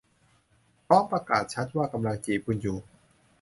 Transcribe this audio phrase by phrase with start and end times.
[0.85, 2.77] พร้อมประกาศชัดว่ากำลังจีบคุณอยู่